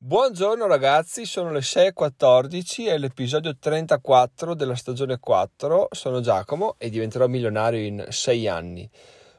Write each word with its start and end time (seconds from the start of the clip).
Buongiorno 0.00 0.68
ragazzi, 0.68 1.24
sono 1.24 1.50
le 1.50 1.58
6.14 1.58 2.86
e 2.86 2.98
l'episodio 2.98 3.56
34 3.58 4.54
della 4.54 4.76
stagione 4.76 5.18
4. 5.18 5.88
Sono 5.90 6.20
Giacomo 6.20 6.76
e 6.78 6.88
diventerò 6.88 7.26
milionario 7.26 7.84
in 7.84 8.06
6 8.08 8.46
anni. 8.46 8.88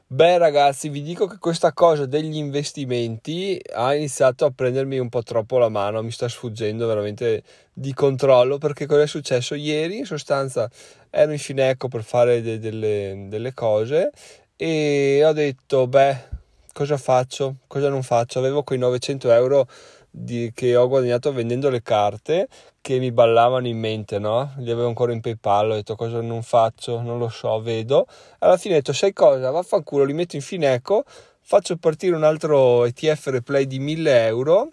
Beh 0.06 0.36
ragazzi, 0.36 0.90
vi 0.90 1.00
dico 1.00 1.26
che 1.26 1.38
questa 1.38 1.72
cosa 1.72 2.04
degli 2.04 2.36
investimenti 2.36 3.58
ha 3.72 3.94
iniziato 3.94 4.44
a 4.44 4.50
prendermi 4.50 4.98
un 4.98 5.08
po' 5.08 5.22
troppo 5.22 5.56
la 5.56 5.70
mano, 5.70 6.02
mi 6.02 6.10
sta 6.10 6.28
sfuggendo 6.28 6.86
veramente 6.86 7.42
di 7.72 7.94
controllo 7.94 8.58
perché 8.58 8.84
cosa 8.84 9.00
è 9.00 9.06
successo 9.06 9.54
ieri? 9.54 9.96
In 9.96 10.04
sostanza 10.04 10.68
ero 11.08 11.32
in 11.32 11.38
Fineco 11.38 11.88
per 11.88 12.02
fare 12.02 12.42
de- 12.42 12.58
delle, 12.58 13.28
delle 13.30 13.54
cose 13.54 14.10
e 14.56 15.22
ho 15.24 15.32
detto, 15.32 15.86
beh, 15.86 16.28
cosa 16.74 16.98
faccio? 16.98 17.56
Cosa 17.66 17.88
non 17.88 18.02
faccio? 18.02 18.38
Avevo 18.38 18.62
quei 18.62 18.78
900 18.78 19.32
euro 19.32 19.66
di, 20.10 20.50
che 20.54 20.76
ho 20.76 20.88
guadagnato 20.88 21.32
vendendo 21.32 21.70
le 21.70 21.82
carte 21.82 22.48
che 22.80 22.98
mi 22.98 23.12
ballavano 23.12 23.68
in 23.68 23.78
mente, 23.78 24.18
no? 24.18 24.52
Li 24.58 24.70
avevo 24.70 24.88
ancora 24.88 25.12
in 25.12 25.20
PayPal, 25.20 25.70
ho 25.70 25.74
detto 25.74 25.94
cosa 25.94 26.20
non 26.20 26.42
faccio, 26.42 27.00
non 27.00 27.18
lo 27.18 27.28
so, 27.28 27.60
vedo. 27.60 28.06
Alla 28.38 28.56
fine 28.56 28.74
ho 28.74 28.76
detto, 28.78 28.92
sai 28.92 29.12
cosa, 29.12 29.50
vaffanculo, 29.50 30.04
li 30.04 30.14
metto 30.14 30.36
in 30.36 30.42
Fineco, 30.42 31.04
faccio 31.40 31.76
partire 31.76 32.16
un 32.16 32.24
altro 32.24 32.84
ETF 32.84 33.26
replay 33.26 33.66
di 33.66 33.78
1000 33.78 34.26
euro 34.26 34.70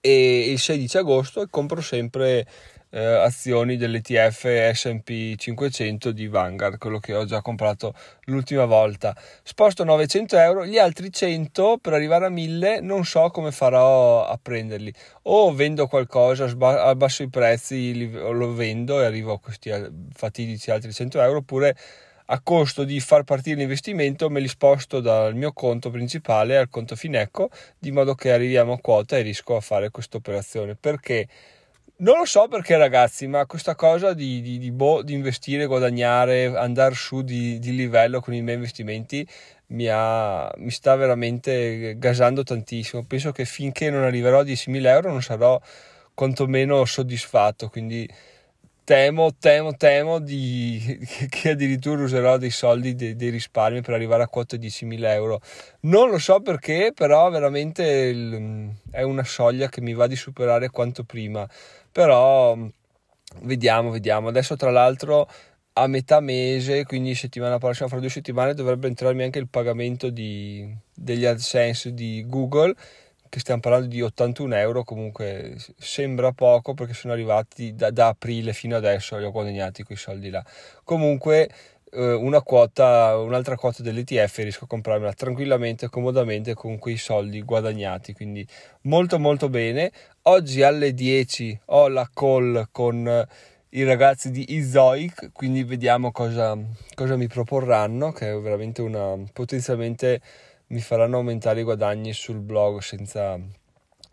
e 0.00 0.50
il 0.50 0.58
16 0.58 0.98
agosto 0.98 1.42
e 1.42 1.48
compro 1.50 1.80
sempre 1.80 2.46
eh, 2.90 3.00
azioni 3.00 3.76
dell'ETF 3.76 4.46
SP 4.72 5.36
500 5.36 6.12
di 6.12 6.26
Vanguard, 6.26 6.78
quello 6.78 6.98
che 6.98 7.14
ho 7.14 7.24
già 7.24 7.42
comprato 7.42 7.94
l'ultima 8.24 8.64
volta. 8.64 9.16
Sposto 9.42 9.84
900 9.84 10.38
euro, 10.38 10.66
gli 10.66 10.78
altri 10.78 11.12
100 11.12 11.78
per 11.80 11.92
arrivare 11.92 12.26
a 12.26 12.30
1000 12.30 12.80
non 12.80 13.04
so 13.04 13.28
come 13.30 13.52
farò 13.52 14.26
a 14.26 14.38
prenderli. 14.40 14.92
O 15.24 15.52
vendo 15.52 15.86
qualcosa, 15.86 16.44
abbasso 16.44 17.22
i 17.22 17.28
prezzi, 17.28 18.10
lo 18.10 18.52
vendo 18.54 19.00
e 19.00 19.04
arrivo 19.04 19.32
a 19.32 19.40
questi 19.40 19.70
fatidici 20.12 20.70
altri 20.70 20.92
100 20.92 21.20
euro, 21.20 21.38
oppure 21.38 21.76
a 22.30 22.40
costo 22.42 22.84
di 22.84 23.00
far 23.00 23.24
partire 23.24 23.56
l'investimento 23.56 24.28
me 24.28 24.40
li 24.40 24.48
sposto 24.48 25.00
dal 25.00 25.34
mio 25.34 25.52
conto 25.54 25.88
principale 25.88 26.58
al 26.58 26.68
conto 26.68 26.94
Fineco 26.94 27.48
di 27.78 27.90
modo 27.90 28.14
che 28.14 28.32
arriviamo 28.32 28.74
a 28.74 28.78
quota 28.80 29.16
e 29.16 29.22
riesco 29.22 29.56
a 29.56 29.60
fare 29.60 29.90
questa 29.90 30.18
operazione 30.18 30.74
perché 30.74 31.26
non 32.00 32.18
lo 32.18 32.24
so 32.24 32.46
perché 32.48 32.76
ragazzi, 32.76 33.26
ma 33.26 33.44
questa 33.46 33.74
cosa 33.74 34.12
di, 34.12 34.40
di, 34.40 34.58
di, 34.58 34.70
boh, 34.70 35.02
di 35.02 35.14
investire, 35.14 35.66
guadagnare, 35.66 36.46
andare 36.56 36.94
su 36.94 37.22
di, 37.22 37.58
livello 37.60 38.20
con 38.20 38.34
i 38.34 38.42
miei 38.42 38.56
investimenti 38.56 39.26
mi, 39.68 39.88
ha, 39.90 40.52
mi, 40.58 40.70
sta 40.70 40.94
veramente 40.94 41.96
gasando 41.98 42.44
tantissimo. 42.44 43.04
Penso 43.04 43.32
che 43.32 43.44
finché 43.44 43.90
non 43.90 44.04
arriverò 44.04 44.40
a 44.40 44.44
10.000 44.44 44.86
euro 44.86 45.10
non 45.10 45.22
sarò 45.22 45.60
quantomeno 46.14 46.84
soddisfatto, 46.84 47.68
quindi 47.68 48.08
temo, 48.88 49.34
temo, 49.38 49.76
temo 49.76 50.18
che 50.22 51.50
addirittura 51.50 52.04
userò 52.04 52.38
dei 52.38 52.50
soldi, 52.50 52.94
dei, 52.94 53.16
dei 53.16 53.28
risparmi 53.28 53.82
per 53.82 53.92
arrivare 53.92 54.22
a 54.22 54.28
quota 54.28 54.56
10.000 54.56 55.04
euro. 55.12 55.40
Non 55.80 56.08
lo 56.08 56.18
so 56.18 56.40
perché, 56.40 56.92
però 56.94 57.28
veramente 57.28 58.10
è 58.90 59.02
una 59.02 59.24
soglia 59.24 59.68
che 59.68 59.82
mi 59.82 59.92
va 59.92 60.06
di 60.06 60.16
superare 60.16 60.70
quanto 60.70 61.04
prima. 61.04 61.46
Però 61.98 62.56
vediamo, 63.42 63.90
vediamo. 63.90 64.28
Adesso 64.28 64.54
tra 64.54 64.70
l'altro 64.70 65.28
a 65.72 65.88
metà 65.88 66.20
mese, 66.20 66.84
quindi 66.84 67.16
settimana 67.16 67.58
prossima, 67.58 67.88
fra 67.88 67.98
due 67.98 68.08
settimane, 68.08 68.54
dovrebbe 68.54 68.86
entrarmi 68.86 69.24
anche 69.24 69.40
il 69.40 69.48
pagamento 69.48 70.08
di, 70.08 70.72
degli 70.94 71.24
AdSense 71.24 71.92
di 71.94 72.24
Google 72.24 72.72
che 73.28 73.40
stiamo 73.40 73.60
parlando 73.60 73.88
di 73.88 74.00
81 74.00 74.54
euro, 74.54 74.84
comunque 74.84 75.56
sembra 75.76 76.30
poco 76.30 76.72
perché 76.72 76.94
sono 76.94 77.12
arrivati 77.12 77.74
da, 77.74 77.90
da 77.90 78.06
aprile 78.06 78.52
fino 78.52 78.76
adesso, 78.76 79.18
li 79.18 79.24
ho 79.24 79.32
guadagnati 79.32 79.82
quei 79.82 79.98
soldi 79.98 80.30
là. 80.30 80.42
Comunque 80.84 81.50
una 81.92 82.42
quota, 82.42 83.16
un'altra 83.16 83.56
quota 83.56 83.82
dell'ETF 83.82 84.36
riesco 84.38 84.64
a 84.64 84.68
comprarmela 84.68 85.12
tranquillamente, 85.12 85.88
comodamente 85.88 86.54
con 86.54 86.78
quei 86.78 86.96
soldi 86.96 87.42
guadagnati, 87.42 88.12
quindi 88.12 88.46
molto 88.82 89.18
molto 89.18 89.48
bene. 89.48 89.92
Oggi 90.22 90.62
alle 90.62 90.92
10 90.92 91.60
ho 91.66 91.88
la 91.88 92.08
call 92.12 92.68
con 92.70 93.26
i 93.70 93.84
ragazzi 93.84 94.30
di 94.30 94.54
Izoic, 94.54 95.30
quindi 95.32 95.62
vediamo 95.64 96.10
cosa, 96.10 96.56
cosa 96.94 97.16
mi 97.16 97.26
proporranno, 97.26 98.12
che 98.12 98.30
è 98.30 98.38
veramente 98.38 98.82
una 98.82 99.16
potenzialmente 99.32 100.20
mi 100.68 100.80
faranno 100.80 101.16
aumentare 101.16 101.60
i 101.60 101.64
guadagni 101.64 102.12
sul 102.12 102.40
blog 102.40 102.80
senza, 102.80 103.38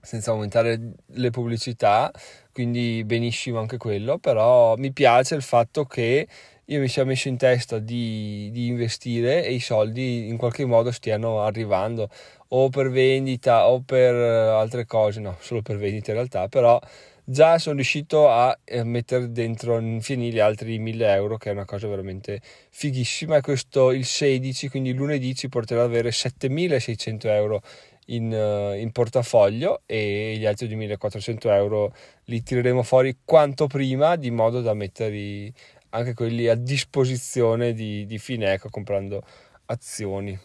senza 0.01 0.31
aumentare 0.31 0.93
le 1.05 1.29
pubblicità, 1.29 2.11
quindi 2.51 3.03
benissimo 3.05 3.59
anche 3.59 3.77
quello, 3.77 4.17
però 4.17 4.75
mi 4.77 4.93
piace 4.93 5.35
il 5.35 5.41
fatto 5.41 5.83
che 5.85 6.27
io 6.65 6.79
mi 6.79 6.87
sia 6.87 7.03
messo 7.03 7.27
in 7.27 7.37
testa 7.37 7.79
di, 7.79 8.49
di, 8.51 8.67
investire 8.67 9.43
e 9.45 9.53
i 9.53 9.59
soldi 9.59 10.27
in 10.27 10.37
qualche 10.37 10.65
modo 10.65 10.91
stiano 10.91 11.41
arrivando 11.41 12.09
o 12.49 12.69
per 12.69 12.89
vendita 12.89 13.67
o 13.67 13.81
per 13.81 14.15
altre 14.15 14.85
cose, 14.85 15.19
no, 15.19 15.37
solo 15.39 15.61
per 15.61 15.77
vendita 15.77 16.11
in 16.11 16.17
realtà, 16.17 16.47
però 16.47 16.79
già 17.23 17.57
sono 17.57 17.75
riuscito 17.75 18.29
a 18.29 18.57
eh, 18.63 18.83
mettere 18.83 19.31
dentro 19.31 19.79
in 19.79 20.01
fienile 20.01 20.41
altri 20.41 20.77
1000 20.79 21.13
euro 21.13 21.37
che 21.37 21.49
è 21.49 21.53
una 21.53 21.65
cosa 21.65 21.87
veramente 21.87 22.39
fighissima. 22.69 23.37
E 23.37 23.41
questo 23.41 23.91
il 23.91 24.05
16 24.05 24.69
quindi 24.69 24.93
lunedì 24.93 25.35
ci 25.35 25.49
porterà 25.49 25.81
ad 25.83 25.89
avere 25.89 26.11
7600 26.11 27.29
euro 27.29 27.61
in, 28.07 28.31
uh, 28.31 28.75
in, 28.77 28.91
portafoglio 28.91 29.81
e 29.85 30.35
gli 30.37 30.45
altri 30.45 30.67
2400 30.67 31.51
euro 31.51 31.93
li 32.25 32.43
tireremo 32.43 32.83
fuori 32.83 33.17
quanto 33.25 33.67
prima 33.67 34.15
di 34.15 34.29
modo 34.29 34.61
da 34.61 34.73
metterli 34.73 35.51
anche 35.95 36.13
quelli 36.13 36.47
a 36.47 36.55
disposizione 36.55 37.73
di, 37.73 38.05
di 38.05 38.17
Fineco 38.17 38.69
comprando 38.69 39.23
azioni 39.67 40.39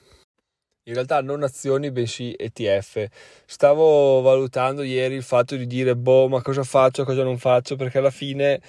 in 0.85 0.95
realtà 0.95 1.21
non 1.21 1.43
azioni 1.43 1.91
bensì 1.91 2.35
ETF. 2.37 3.07
Stavo 3.45 4.21
valutando 4.23 4.83
ieri 4.83 5.15
il 5.15 5.23
fatto 5.23 5.55
di 5.57 5.67
dire 5.67 5.95
boh 5.95 6.29
ma 6.29 6.43
cosa 6.43 6.65
faccio, 6.65 7.05
cosa 7.05 7.23
non 7.23 7.39
faccio 7.39 7.77
perché 7.77 7.99
alla 7.99 8.11
fine 8.11 8.61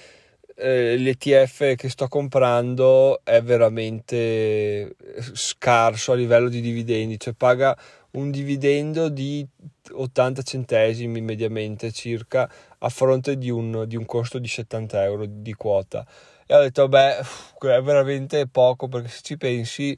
eh, 0.56 0.96
l'ETF 0.96 1.74
che 1.74 1.88
sto 1.88 2.06
comprando 2.08 3.20
è 3.24 3.42
veramente 3.42 4.94
scarso 5.32 6.12
a 6.12 6.14
livello 6.14 6.48
di 6.48 6.60
dividendi, 6.60 7.18
cioè 7.18 7.32
paga 7.34 7.76
un 8.12 8.30
dividendo 8.30 9.08
di 9.08 9.44
80 9.90 10.42
centesimi 10.42 11.20
mediamente 11.22 11.90
circa 11.92 12.50
a 12.78 12.88
fronte 12.88 13.38
di 13.38 13.50
un, 13.50 13.84
di 13.86 13.96
un 13.96 14.04
costo 14.04 14.38
di 14.38 14.48
70 14.48 15.02
euro 15.02 15.24
di 15.26 15.54
quota. 15.54 16.06
E 16.52 16.54
ho 16.54 16.60
detto, 16.60 16.86
beh, 16.86 17.16
è 17.16 17.80
veramente 17.80 18.46
poco 18.46 18.86
perché 18.86 19.08
se 19.08 19.20
ci 19.22 19.38
pensi 19.38 19.96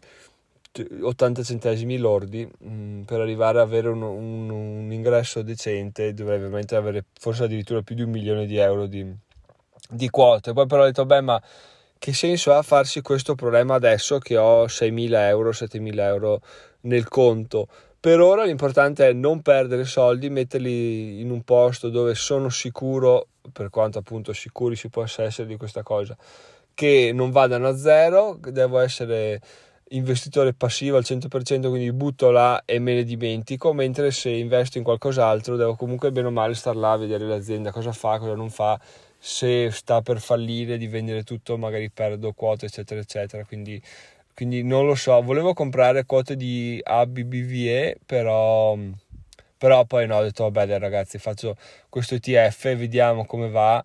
80 1.03 1.43
centesimi 1.43 1.97
lordi 1.97 2.47
mh, 2.47 2.69
mm, 2.69 3.03
per 3.03 3.19
arrivare 3.19 3.59
ad 3.59 3.67
avere 3.67 3.89
un, 3.89 4.03
un, 4.03 4.51
un, 4.51 4.93
ingresso 4.93 5.43
decente 5.43 6.15
dovrei 6.15 6.39
veramente 6.39 6.77
avere 6.77 7.07
forse 7.19 7.43
addirittura 7.43 7.83
più 7.83 7.97
di 7.97 8.03
un 8.03 8.11
milione 8.11 8.47
di 8.47 8.57
euro 8.57 8.87
di, 8.87 9.05
di 9.89 10.09
quote. 10.11 10.53
Poi 10.53 10.67
però 10.67 10.83
ho 10.83 10.85
detto 10.85 11.05
beh 11.05 11.23
ma 11.23 11.43
che 11.99 12.13
senso 12.13 12.53
ha 12.53 12.63
farsi 12.63 13.03
questo 13.03 13.35
problema 13.35 13.75
adesso 13.75 14.21
che 14.21 14.37
ho 14.37 14.67
6.000 14.67 15.27
euro 15.27 15.51
7.000 15.51 15.99
euro 16.07 16.41
nel 16.83 17.09
conto? 17.09 17.67
Per 17.99 18.21
ora 18.21 18.45
l'importante 18.45 19.09
è 19.09 19.13
non 19.13 19.43
perdere 19.43 19.85
soldi 19.85 20.31
metterli 20.31 21.21
in 21.21 21.31
un 21.31 21.43
posto 21.43 21.89
dove 21.89 22.15
sono 22.15 22.49
sicuro 22.49 23.27
per 23.53 23.71
quanto 23.71 23.99
appunto 23.99 24.33
sicuri 24.33 24.77
si 24.77 24.89
possa 24.89 25.23
essere 25.23 25.49
di 25.49 25.57
questa 25.57 25.83
cosa 25.83 26.17
che 26.75 27.13
non 27.15 27.31
vadano 27.31 27.69
a 27.69 27.77
zero 27.77 28.39
devo 28.41 28.81
essere 28.81 29.41
investitore 29.89 30.55
passivo 30.55 30.97
al 30.97 31.05
100%, 31.05 31.69
quindi 31.69 31.93
butto 31.93 32.31
là 32.31 32.63
e 32.65 32.79
me 32.81 32.95
ne 32.95 33.05
dimentico, 33.05 33.73
mentre 33.73 34.11
se 34.11 34.31
investo 34.31 34.79
in 34.79 34.85
qualcos'altro 34.85 35.57
devo 35.57 35.77
comunque 35.77 36.11
bene 36.11 36.29
o 36.29 36.31
male 36.31 36.55
star 36.55 36.75
là 36.75 36.93
a 36.93 36.97
vedere 36.97 37.27
l'azienda 37.27 37.71
cosa 37.71 37.93
fa, 37.93 38.19
cosa 38.19 38.35
non 38.35 38.51
fa, 38.51 38.79
se 39.19 39.71
sta 39.71 40.03
per 40.03 40.21
fallire, 40.21 40.79
di 40.79 40.89
vendere 40.89 41.23
tutto, 41.23 41.57
magari 41.57 41.91
perdo 41.91 42.33
quote, 42.33 42.67
eccetera, 42.67 43.01
eccetera. 43.01 43.45
Quindi, 43.45 43.81
quindi 44.35 44.63
non 44.65 44.87
lo 44.87 44.95
so, 44.95 45.21
volevo 45.23 45.53
comprare 45.55 46.05
quote 46.05 46.35
di 46.35 46.81
ABBVE, 46.83 47.99
però, 48.05 48.77
però 49.65 49.87
poi 49.87 50.07
no, 50.07 50.17
ho 50.17 50.23
detto 50.23 50.43
vabbè 50.43 50.67
dai, 50.67 50.79
ragazzi 50.79 51.17
faccio 51.17 51.57
questo 51.89 52.17
ETF, 52.17 52.77
vediamo 52.77 53.25
come 53.25 53.49
va, 53.49 53.83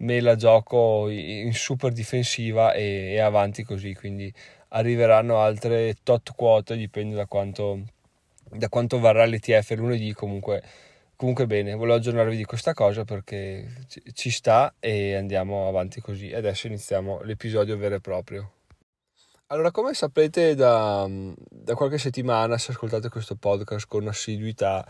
me 0.00 0.20
la 0.20 0.36
gioco 0.36 1.08
in 1.08 1.54
super 1.54 1.90
difensiva 1.90 2.74
e, 2.74 3.12
e 3.14 3.18
avanti 3.18 3.62
così, 3.62 3.94
quindi 3.94 4.30
arriveranno 4.68 5.38
altre 5.38 5.94
tot 6.02 6.34
quote, 6.36 6.76
dipende 6.76 7.14
da 7.14 7.24
quanto, 7.24 7.80
da 8.50 8.68
quanto 8.68 9.00
varrà 9.00 9.24
l'ETF 9.24 9.70
lunedì, 9.70 10.12
comunque, 10.12 10.62
comunque 11.16 11.46
bene, 11.46 11.72
volevo 11.72 11.96
aggiornarvi 11.96 12.36
di 12.36 12.44
questa 12.44 12.74
cosa 12.74 13.04
perché 13.04 13.86
ci 14.12 14.28
sta 14.28 14.74
e 14.80 15.14
andiamo 15.14 15.66
avanti 15.66 16.02
così. 16.02 16.30
Adesso 16.30 16.66
iniziamo 16.66 17.22
l'episodio 17.22 17.78
vero 17.78 17.94
e 17.94 18.00
proprio. 18.00 18.52
Allora, 19.46 19.70
come 19.70 19.94
sapete 19.94 20.54
da, 20.54 21.06
da 21.08 21.74
qualche 21.74 21.96
settimana, 21.96 22.58
se 22.58 22.72
ascoltate 22.72 23.08
questo 23.08 23.34
podcast 23.36 23.86
con 23.86 24.08
assiduità, 24.08 24.86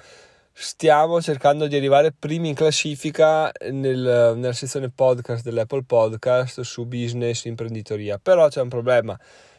stiamo 0.52 1.20
cercando 1.20 1.66
di 1.66 1.76
arrivare 1.76 2.12
primi 2.12 2.48
in 2.48 2.54
classifica 2.54 3.50
nel, 3.70 4.34
nella 4.36 4.52
sezione 4.52 4.90
podcast 4.90 5.42
dell'Apple 5.42 5.84
Podcast 5.84 6.60
su 6.60 6.84
business, 6.86 7.44
imprenditoria. 7.44 8.18
Però 8.18 8.48
c'è 8.48 8.60
un 8.60 8.68
problema. 8.68 9.18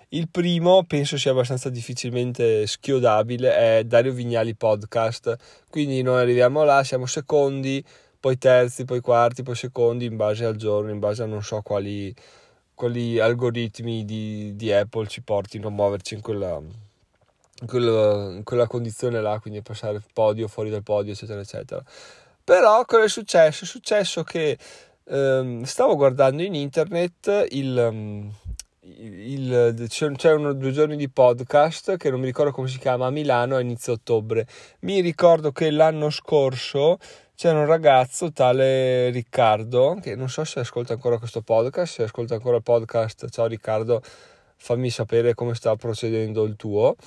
Il 0.09 0.29
primo 0.29 0.83
penso 0.83 1.17
sia 1.17 1.31
abbastanza 1.31 1.69
difficilmente 1.69 2.67
schiodabile, 2.67 3.55
è 3.55 3.83
Dario 3.83 4.13
Vignali 4.13 4.55
Podcast. 4.55 5.35
Quindi 5.69 6.03
noi 6.03 6.21
arriviamo 6.21 6.63
là, 6.63 6.83
siamo 6.83 7.07
secondi, 7.07 7.83
poi 8.19 8.37
terzi, 8.37 8.85
poi 8.85 9.01
quarti, 9.01 9.41
poi 9.41 9.55
secondi 9.55 10.05
in 10.05 10.15
base 10.15 10.45
al 10.45 10.55
giorno, 10.55 10.91
in 10.91 10.99
base 10.99 11.23
a 11.23 11.25
non 11.25 11.41
so 11.43 11.61
quali, 11.61 12.13
quali 12.75 13.19
algoritmi 13.19 14.05
di, 14.05 14.55
di 14.55 14.71
Apple 14.71 15.07
ci 15.07 15.23
portino 15.23 15.67
a 15.69 15.71
muoverci 15.71 16.13
in 16.13 16.21
quella, 16.21 16.61
in 17.63 18.43
quella, 18.43 18.67
condizione 18.67 19.21
là, 19.21 19.39
quindi 19.39 19.61
passare 19.61 20.01
podio, 20.13 20.47
fuori 20.47 20.69
dal 20.69 20.83
podio, 20.83 21.13
eccetera, 21.13 21.39
eccetera. 21.39 21.83
Però 22.43 22.83
cosa 22.85 23.03
è 23.03 23.07
successo? 23.09 23.63
È 23.63 23.67
successo 23.67 24.23
che 24.23 24.57
ehm, 25.05 25.63
stavo 25.63 25.95
guardando 25.95 26.43
in 26.43 26.55
internet 26.55 27.47
il, 27.51 27.87
um, 27.89 28.29
il, 28.81 29.85
c'è 29.87 30.33
uno, 30.33 30.53
due 30.53 30.71
giorni 30.71 30.97
di 30.97 31.09
podcast 31.09 31.95
che 31.95 32.09
non 32.09 32.19
mi 32.19 32.25
ricordo 32.25 32.51
come 32.51 32.67
si 32.67 32.77
chiama 32.77 33.05
a 33.05 33.11
Milano 33.11 33.55
a 33.55 33.61
inizio 33.61 33.93
ottobre. 33.93 34.45
Mi 34.81 34.99
ricordo 34.99 35.53
che 35.53 35.71
l'anno 35.71 36.09
scorso 36.09 36.97
c'era 37.35 37.59
un 37.59 37.65
ragazzo 37.65 38.31
tale 38.33 39.09
Riccardo 39.09 39.97
che 40.01 40.15
non 40.15 40.29
so 40.29 40.43
se 40.43 40.59
ascolta 40.59 40.93
ancora 40.93 41.17
questo 41.17 41.41
podcast. 41.41 41.93
Se 41.93 42.03
ascolta 42.03 42.35
ancora 42.35 42.57
il 42.57 42.63
podcast, 42.63 43.29
ciao 43.29 43.45
Riccardo, 43.45 44.01
fammi 44.57 44.89
sapere 44.89 45.33
come 45.33 45.55
sta 45.55 45.77
procedendo 45.77 46.43
il 46.43 46.57
tuo 46.57 46.97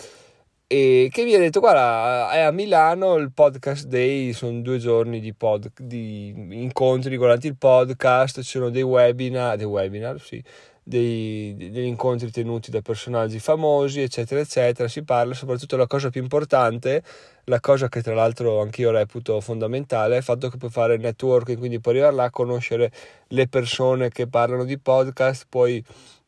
e 0.68 1.08
che 1.12 1.22
mi 1.22 1.32
ha 1.34 1.38
detto? 1.38 1.60
Guarda 1.60 2.30
è 2.32 2.40
a 2.40 2.50
Milano 2.50 3.14
il 3.16 3.30
podcast 3.32 3.86
day 3.86 4.32
sono 4.32 4.60
due 4.62 4.78
giorni 4.78 5.20
di, 5.20 5.32
pod, 5.32 5.70
di 5.76 6.34
incontri 6.60 7.10
riguardanti 7.10 7.46
il 7.46 7.56
podcast 7.56 8.42
ci 8.42 8.50
sono 8.50 8.70
dei 8.70 8.82
webinar, 8.82 9.56
dei 9.56 9.64
webinar 9.64 10.20
sì, 10.20 10.42
dei, 10.82 11.54
degli 11.56 11.84
incontri 11.84 12.32
tenuti 12.32 12.72
da 12.72 12.80
personaggi 12.80 13.38
famosi 13.38 14.00
eccetera 14.00 14.40
eccetera 14.40 14.88
si 14.88 15.04
parla 15.04 15.34
soprattutto 15.34 15.76
della 15.76 15.86
cosa 15.86 16.10
più 16.10 16.20
importante 16.20 17.02
la 17.44 17.60
cosa 17.60 17.88
che 17.88 18.02
tra 18.02 18.14
l'altro 18.14 18.60
anch'io 18.60 18.90
reputo 18.90 19.40
fondamentale 19.40 20.14
è 20.14 20.18
il 20.18 20.24
fatto 20.24 20.48
che 20.48 20.56
puoi 20.56 20.70
fare 20.70 20.96
networking 20.96 21.58
quindi 21.58 21.78
puoi 21.78 21.94
arrivare 21.94 22.16
là 22.16 22.24
a 22.24 22.30
conoscere 22.30 22.90
le 23.28 23.46
persone 23.46 24.10
che 24.10 24.26
parlano 24.26 24.64
di 24.64 24.78
podcast 24.78 25.46
puoi 25.48 25.82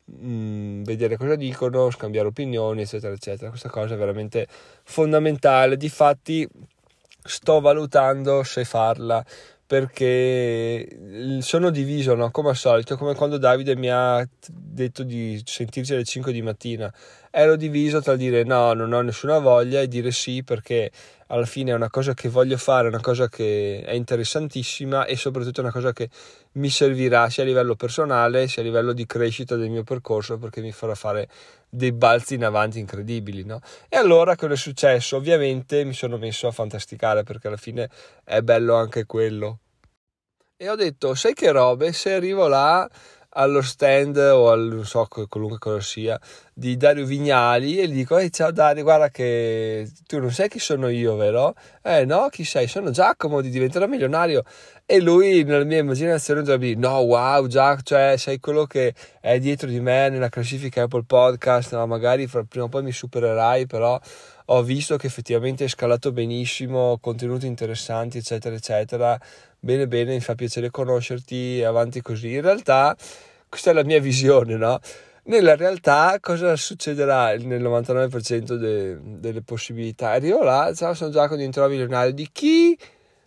mh, 0.08 0.28
mm, 0.28 0.82
vedere 0.84 1.16
cosa 1.16 1.36
dicono, 1.36 1.90
scambiare 1.90 2.28
opinioni, 2.28 2.82
eccetera, 2.82 3.12
eccetera. 3.14 3.50
Questa 3.50 3.68
cosa 3.68 3.94
è 3.94 3.98
veramente 3.98 4.46
fondamentale. 4.84 5.76
Difatti, 5.76 6.48
sto 7.22 7.60
valutando 7.60 8.42
se 8.42 8.64
farla 8.64 9.24
perché 9.68 10.88
sono 11.40 11.68
diviso, 11.68 12.14
no? 12.14 12.30
come 12.30 12.48
al 12.48 12.56
solito, 12.56 12.96
come 12.96 13.14
quando 13.14 13.36
Davide 13.36 13.76
mi 13.76 13.90
ha 13.90 14.26
detto 14.48 15.02
di 15.02 15.42
sentirci 15.44 15.92
alle 15.92 16.04
5 16.04 16.32
di 16.32 16.40
mattina. 16.40 16.90
Ero 17.30 17.56
diviso 17.56 18.00
tra 18.00 18.16
dire 18.16 18.42
no, 18.44 18.72
non 18.72 18.92
ho 18.92 19.00
nessuna 19.00 19.38
voglia 19.38 19.80
e 19.80 19.88
dire 19.88 20.10
sì 20.10 20.42
perché 20.42 20.90
alla 21.28 21.44
fine 21.44 21.72
è 21.72 21.74
una 21.74 21.90
cosa 21.90 22.14
che 22.14 22.28
voglio 22.28 22.56
fare, 22.56 22.88
una 22.88 23.00
cosa 23.00 23.28
che 23.28 23.82
è 23.84 23.92
interessantissima 23.92 25.04
e 25.04 25.16
soprattutto 25.16 25.60
una 25.60 25.70
cosa 25.70 25.92
che 25.92 26.08
mi 26.52 26.70
servirà 26.70 27.28
sia 27.28 27.42
a 27.42 27.46
livello 27.46 27.74
personale 27.74 28.48
sia 28.48 28.62
a 28.62 28.64
livello 28.64 28.92
di 28.92 29.04
crescita 29.04 29.56
del 29.56 29.68
mio 29.68 29.84
percorso 29.84 30.38
perché 30.38 30.60
mi 30.62 30.72
farà 30.72 30.94
fare 30.94 31.28
dei 31.68 31.92
balzi 31.92 32.34
in 32.34 32.44
avanti 32.44 32.78
incredibili. 32.78 33.44
No? 33.44 33.60
E 33.88 33.96
allora 33.96 34.34
cosa 34.36 34.54
è 34.54 34.56
successo? 34.56 35.16
Ovviamente 35.16 35.84
mi 35.84 35.92
sono 35.92 36.16
messo 36.16 36.46
a 36.46 36.52
fantasticare 36.52 37.24
perché 37.24 37.48
alla 37.48 37.56
fine 37.56 37.90
è 38.24 38.40
bello 38.40 38.74
anche 38.74 39.04
quello. 39.04 39.58
E 40.60 40.68
ho 40.68 40.74
detto, 40.74 41.14
sai 41.14 41.34
che 41.34 41.52
robe, 41.52 41.92
se 41.92 42.14
arrivo 42.14 42.48
là 42.48 42.88
allo 43.38 43.62
stand 43.62 44.16
o 44.16 44.50
al 44.50 44.66
non 44.66 44.84
so 44.84 45.06
qualunque 45.06 45.58
cosa 45.58 45.80
sia 45.80 46.20
di 46.52 46.76
Dario 46.76 47.06
Vignali 47.06 47.78
e 47.78 47.86
gli 47.86 47.94
dico 47.94 48.18
ehi 48.18 48.32
ciao 48.32 48.50
Dario 48.50 48.82
guarda 48.82 49.10
che 49.10 49.88
tu 50.08 50.18
non 50.18 50.32
sai 50.32 50.48
chi 50.48 50.58
sono 50.58 50.88
io 50.88 51.14
vero? 51.14 51.54
eh 51.82 52.04
no 52.04 52.26
chi 52.30 52.44
sei? 52.44 52.66
sono 52.66 52.90
Giacomo 52.90 53.40
di 53.40 53.48
diventerò 53.50 53.86
milionario 53.86 54.42
e 54.84 55.00
lui 55.00 55.44
nella 55.44 55.64
mia 55.64 55.78
immaginazione 55.78 56.40
dovrebbe 56.40 56.66
dire 56.66 56.80
no 56.80 56.98
wow 56.98 57.46
Giacomo 57.46 57.82
cioè 57.82 58.16
sei 58.16 58.40
quello 58.40 58.66
che 58.66 58.92
è 59.20 59.38
dietro 59.38 59.68
di 59.68 59.80
me 59.80 60.08
nella 60.08 60.28
classifica 60.28 60.82
Apple 60.82 61.04
Podcast 61.04 61.74
no, 61.74 61.86
magari 61.86 62.26
prima 62.26 62.64
o 62.64 62.68
poi 62.68 62.82
mi 62.82 62.92
supererai 62.92 63.66
però 63.66 64.00
ho 64.46 64.62
visto 64.62 64.96
che 64.96 65.06
effettivamente 65.06 65.62
hai 65.62 65.68
scalato 65.68 66.10
benissimo 66.10 66.98
contenuti 67.00 67.46
interessanti 67.46 68.18
eccetera 68.18 68.56
eccetera 68.56 69.20
bene 69.60 69.86
bene 69.86 70.14
mi 70.14 70.20
fa 70.20 70.34
piacere 70.34 70.70
conoscerti 70.70 71.62
avanti 71.62 72.00
così 72.00 72.32
in 72.32 72.40
realtà 72.40 72.96
questa 73.48 73.70
è 73.70 73.72
la 73.74 73.84
mia 73.84 74.00
visione, 74.00 74.56
no? 74.56 74.78
Nella 75.24 75.56
realtà 75.56 76.16
cosa 76.20 76.56
succederà 76.56 77.34
nel 77.36 77.62
99% 77.62 78.54
de, 78.54 78.98
delle 79.02 79.42
possibilità? 79.42 80.10
Arrivo 80.10 80.42
là, 80.42 80.72
ciao 80.74 80.94
sono 80.94 81.10
Giacomo 81.10 81.36
diventerò 81.36 81.68
milionario, 81.68 82.12
di 82.12 82.28
chi? 82.32 82.78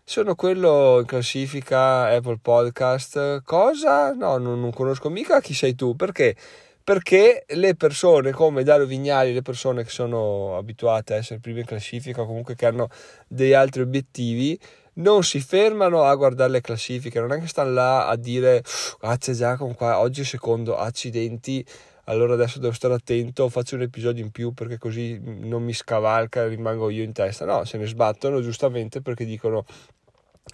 Sono 0.03 0.33
quello 0.35 0.99
in 0.99 1.05
classifica 1.05 2.07
Apple 2.07 2.39
Podcast, 2.41 3.43
cosa? 3.43 4.13
No, 4.13 4.37
non, 4.37 4.59
non 4.59 4.71
conosco 4.71 5.09
mica 5.09 5.39
chi 5.41 5.53
sei 5.53 5.75
tu, 5.75 5.95
perché? 5.95 6.35
Perché 6.83 7.45
le 7.47 7.75
persone 7.75 8.31
come 8.31 8.63
Dario 8.63 8.87
Vignali, 8.87 9.31
le 9.31 9.43
persone 9.43 9.83
che 9.83 9.91
sono 9.91 10.57
abituate 10.57 11.13
a 11.13 11.17
essere 11.17 11.39
prime 11.39 11.59
in 11.59 11.65
classifica, 11.65 12.25
comunque 12.25 12.55
che 12.55 12.65
hanno 12.65 12.89
degli 13.27 13.53
altri 13.53 13.81
obiettivi, 13.81 14.59
non 14.93 15.23
si 15.23 15.39
fermano 15.39 16.03
a 16.03 16.15
guardare 16.15 16.51
le 16.51 16.61
classifiche, 16.61 17.19
non 17.19 17.31
è 17.31 17.39
che 17.39 17.47
stanno 17.47 17.71
là 17.71 18.07
a 18.07 18.15
dire 18.15 18.63
ah 19.01 19.17
c'è 19.17 19.33
Giacomo 19.33 19.73
qua, 19.73 19.99
oggi 19.99 20.23
secondo, 20.23 20.77
accidenti, 20.77 21.65
allora 22.05 22.33
adesso 22.33 22.59
devo 22.59 22.73
stare 22.73 22.93
attento, 22.95 23.47
faccio 23.47 23.75
un 23.75 23.83
episodio 23.83 24.23
in 24.23 24.31
più 24.31 24.53
perché 24.53 24.77
così 24.77 25.19
non 25.23 25.63
mi 25.63 25.73
scavalca, 25.73 26.47
rimango 26.47 26.89
io 26.89 27.03
in 27.03 27.13
testa. 27.13 27.45
No, 27.45 27.63
se 27.63 27.77
ne 27.77 27.85
sbattono 27.85 28.41
giustamente 28.41 29.01
perché 29.01 29.23
dicono 29.23 29.65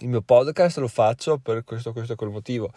il 0.00 0.08
mio 0.08 0.20
podcast 0.20 0.78
lo 0.78 0.88
faccio 0.88 1.38
per 1.38 1.64
questo, 1.64 1.92
questo 1.92 2.12
e 2.12 2.16
quel 2.16 2.30
motivo. 2.30 2.70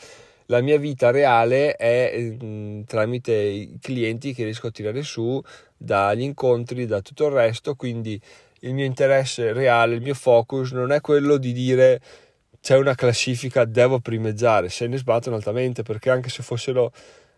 La 0.47 0.61
mia 0.61 0.77
vita 0.77 1.11
reale 1.11 1.75
è 1.75 2.17
mh, 2.19 2.45
mm, 2.45 2.81
tramite 2.83 3.33
i 3.33 3.77
clienti 3.79 4.33
che 4.33 4.43
riesco 4.45 4.67
a 4.67 4.71
tirare 4.71 5.03
su 5.03 5.41
dagli 5.77 6.21
incontri, 6.21 6.85
da 6.85 7.01
tutto 7.01 7.27
il 7.27 7.33
resto, 7.33 7.75
quindi 7.75 8.19
il 8.61 8.73
mio 8.73 8.85
interesse 8.85 9.53
reale, 9.53 9.95
il 9.95 10.01
mio 10.01 10.13
focus 10.13 10.71
non 10.71 10.91
è 10.91 11.01
quello 11.01 11.37
di 11.37 11.53
dire 11.53 12.01
c'è 12.61 12.77
una 12.77 12.95
classifica, 12.95 13.65
devo 13.65 13.99
primeggiare, 13.99 14.69
se 14.69 14.87
ne 14.87 14.97
sbattono 14.97 15.35
altamente 15.35 15.83
perché 15.83 16.09
anche 16.09 16.29
se 16.29 16.43
fossero 16.43 16.91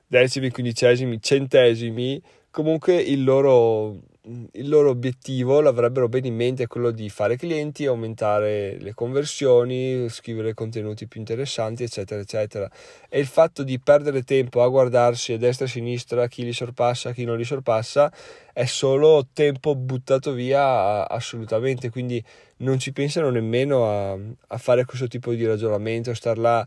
decimi, 0.05 0.51
quindicesimi, 0.51 1.21
centesimi, 1.21 2.21
comunque 2.51 2.95
il 2.95 3.23
loro 3.23 3.99
il 4.25 4.69
loro 4.69 4.89
obiettivo 4.89 5.59
l'avrebbero 5.59 6.07
bene 6.07 6.27
in 6.27 6.35
mente 6.35 6.67
quello 6.67 6.91
di 6.91 7.09
fare 7.09 7.35
clienti, 7.35 7.85
aumentare 7.85 8.77
le 8.79 8.93
conversioni, 8.93 10.07
scrivere 10.07 10.53
contenuti 10.53 11.07
più 11.07 11.19
interessanti, 11.19 11.83
eccetera, 11.83 12.21
eccetera. 12.21 12.69
E 13.09 13.19
il 13.19 13.25
fatto 13.25 13.63
di 13.63 13.79
perdere 13.79 14.23
tempo 14.23 14.63
a 14.63 14.69
guardarsi 14.69 15.33
a 15.33 15.37
destra 15.37 15.65
e 15.65 15.67
a 15.67 15.71
sinistra 15.71 16.27
chi 16.27 16.43
li 16.45 16.53
sorpassa, 16.53 17.11
chi 17.11 17.25
non 17.25 17.35
li 17.35 17.43
sorpassa, 17.43 18.11
è 18.53 18.63
solo 18.63 19.27
tempo 19.33 19.75
buttato 19.75 20.31
via 20.31 21.07
assolutamente. 21.09 21.89
Quindi 21.89 22.23
non 22.57 22.79
ci 22.79 22.93
pensano 22.93 23.29
nemmeno 23.29 23.89
a, 23.89 24.17
a 24.47 24.57
fare 24.57 24.85
questo 24.85 25.07
tipo 25.07 25.33
di 25.33 25.45
ragionamento, 25.45 26.13
star 26.13 26.37
là 26.37 26.65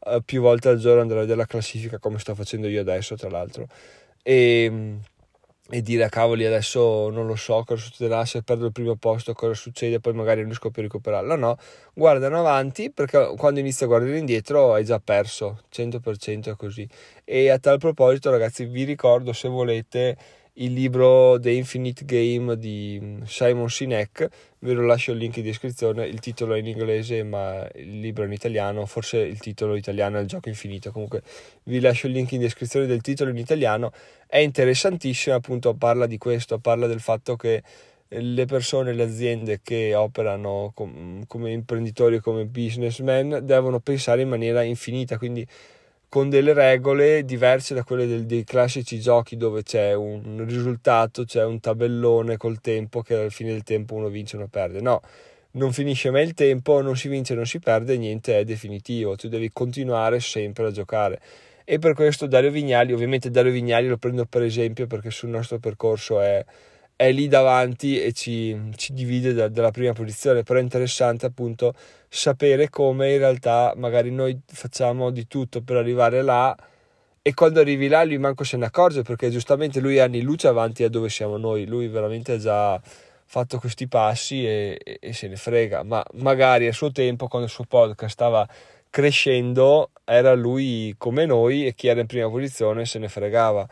uh, 0.00 0.20
più 0.24 0.40
volte 0.40 0.70
al 0.70 0.78
giorno 0.78 1.02
andare 1.02 1.20
a 1.20 1.22
vedere 1.22 1.38
la 1.38 1.46
classifica 1.46 1.98
come 1.98 2.18
sto 2.18 2.34
facendo 2.34 2.66
io 2.66 2.80
adesso, 2.80 3.14
tra 3.14 3.30
l'altro. 3.30 3.68
E 4.24 4.98
e 5.68 5.82
dire 5.82 6.04
a 6.04 6.08
cavoli 6.08 6.44
adesso 6.44 7.10
non 7.10 7.26
lo 7.26 7.34
so 7.34 7.64
cosa 7.66 7.82
succederà 7.82 8.24
se 8.24 8.42
perdo 8.42 8.66
il 8.66 8.72
primo 8.72 8.94
posto 8.94 9.32
cosa 9.32 9.54
succede 9.54 9.98
poi 9.98 10.12
magari 10.12 10.38
non 10.38 10.46
riesco 10.46 10.70
più 10.70 10.82
a 10.82 10.84
recuperarlo. 10.84 11.36
No 11.36 11.56
guardano 11.92 12.38
avanti 12.38 12.90
perché 12.90 13.32
quando 13.36 13.60
inizi 13.60 13.84
a 13.84 13.86
guardare 13.88 14.18
indietro 14.18 14.74
hai 14.74 14.84
già 14.84 15.00
perso 15.00 15.62
100% 15.74 16.50
è 16.52 16.56
così. 16.56 16.88
E 17.24 17.50
a 17.50 17.58
tal 17.58 17.78
proposito 17.78 18.30
ragazzi 18.30 18.64
vi 18.64 18.84
ricordo 18.84 19.32
se 19.32 19.48
volete 19.48 20.16
il 20.58 20.72
libro 20.72 21.38
The 21.38 21.50
Infinite 21.50 22.04
Game 22.04 22.56
di 22.56 22.98
mm, 23.00 23.22
Simon 23.24 23.68
Sinek, 23.68 24.28
ve 24.60 24.72
lo 24.72 24.86
lascio 24.86 25.12
il 25.12 25.18
link 25.18 25.36
in 25.36 25.42
descrizione, 25.42 26.06
il 26.06 26.20
titolo 26.20 26.54
è 26.54 26.58
in 26.58 26.66
inglese 26.66 27.22
ma 27.22 27.68
il 27.74 28.00
libro 28.00 28.22
è 28.22 28.26
in 28.26 28.32
italiano, 28.32 28.86
forse 28.86 29.18
il 29.18 29.38
titolo 29.38 29.76
italiano 29.76 30.18
è 30.18 30.20
Il 30.20 30.26
gioco 30.26 30.48
infinito, 30.48 30.92
comunque 30.92 31.22
vi 31.64 31.80
lascio 31.80 32.06
il 32.06 32.14
link 32.14 32.32
in 32.32 32.40
descrizione 32.40 32.86
del 32.86 33.02
titolo 33.02 33.30
in 33.30 33.38
italiano, 33.38 33.92
è 34.26 34.38
interessantissimo, 34.38 35.36
appunto 35.36 35.74
parla 35.74 36.06
di 36.06 36.16
questo, 36.16 36.58
parla 36.58 36.86
del 36.86 37.00
fatto 37.00 37.36
che 37.36 37.62
le 38.08 38.44
persone, 38.46 38.92
le 38.92 39.02
aziende 39.02 39.60
che 39.62 39.94
operano 39.94 40.70
com- 40.74 41.26
come 41.26 41.50
imprenditori, 41.50 42.20
come 42.20 42.46
businessmen, 42.46 43.40
devono 43.42 43.80
pensare 43.80 44.22
in 44.22 44.28
maniera 44.28 44.62
infinita, 44.62 45.18
quindi 45.18 45.46
con 46.08 46.28
delle 46.28 46.52
regole 46.52 47.24
diverse 47.24 47.74
da 47.74 47.82
quelle 47.84 48.06
del, 48.06 48.26
dei 48.26 48.44
classici 48.44 49.00
giochi 49.00 49.36
dove 49.36 49.62
c'è 49.62 49.94
un 49.94 50.44
risultato, 50.46 51.24
c'è 51.24 51.44
un 51.44 51.60
tabellone 51.60 52.36
col 52.36 52.60
tempo 52.60 53.02
che 53.02 53.14
alla 53.14 53.28
fine 53.30 53.52
del 53.52 53.62
tempo 53.62 53.94
uno 53.94 54.08
vince 54.08 54.36
o 54.36 54.38
uno 54.40 54.48
perde. 54.48 54.80
No, 54.80 55.00
non 55.52 55.72
finisce 55.72 56.10
mai 56.10 56.24
il 56.24 56.34
tempo, 56.34 56.80
non 56.80 56.96
si 56.96 57.08
vince, 57.08 57.34
non 57.34 57.46
si 57.46 57.58
perde, 57.58 57.96
niente 57.96 58.38
è 58.38 58.44
definitivo, 58.44 59.16
tu 59.16 59.28
devi 59.28 59.50
continuare 59.52 60.20
sempre 60.20 60.66
a 60.66 60.70
giocare. 60.70 61.20
E 61.64 61.78
per 61.78 61.94
questo 61.94 62.26
Dario 62.26 62.50
Vignali, 62.50 62.92
ovviamente 62.92 63.30
Dario 63.30 63.50
Vignali 63.50 63.88
lo 63.88 63.96
prendo 63.96 64.24
per 64.24 64.42
esempio 64.42 64.86
perché 64.86 65.10
sul 65.10 65.30
nostro 65.30 65.58
percorso 65.58 66.20
è, 66.20 66.44
è 66.96 67.12
lì 67.12 67.28
davanti 67.28 68.00
e 68.00 68.12
ci, 68.12 68.58
ci 68.74 68.94
divide 68.94 69.34
da, 69.34 69.48
dalla 69.48 69.70
prima 69.70 69.92
posizione, 69.92 70.42
però 70.42 70.58
è 70.58 70.62
interessante 70.62 71.26
appunto 71.26 71.74
sapere 72.08 72.70
come 72.70 73.12
in 73.12 73.18
realtà 73.18 73.74
magari 73.76 74.10
noi 74.10 74.40
facciamo 74.46 75.10
di 75.10 75.26
tutto 75.26 75.60
per 75.60 75.76
arrivare 75.76 76.22
là 76.22 76.56
e 77.20 77.34
quando 77.34 77.60
arrivi 77.60 77.88
là 77.88 78.02
lui 78.04 78.16
manco 78.18 78.44
se 78.44 78.56
ne 78.56 78.66
accorge 78.66 79.02
perché 79.02 79.28
giustamente 79.30 79.80
lui 79.80 79.96
è 79.96 80.00
anni 80.00 80.22
luce 80.22 80.48
avanti 80.48 80.84
a 80.84 80.88
dove 80.88 81.10
siamo 81.10 81.36
noi, 81.36 81.66
lui 81.66 81.88
veramente 81.88 82.32
ha 82.32 82.38
già 82.38 82.80
fatto 83.26 83.58
questi 83.58 83.88
passi 83.88 84.46
e, 84.46 84.80
e, 84.82 84.98
e 85.00 85.12
se 85.12 85.28
ne 85.28 85.36
frega, 85.36 85.82
ma 85.82 86.02
magari 86.14 86.66
a 86.66 86.72
suo 86.72 86.92
tempo 86.92 87.28
quando 87.28 87.48
il 87.48 87.52
suo 87.52 87.64
podcast 87.64 88.12
stava 88.12 88.48
crescendo 88.88 89.90
era 90.04 90.34
lui 90.34 90.94
come 90.96 91.26
noi 91.26 91.66
e 91.66 91.74
chi 91.74 91.88
era 91.88 92.00
in 92.00 92.06
prima 92.06 92.30
posizione 92.30 92.86
se 92.86 92.98
ne 92.98 93.08
fregava 93.08 93.68